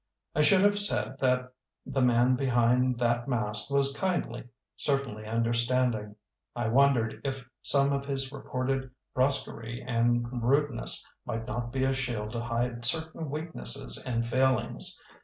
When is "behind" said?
2.35-2.97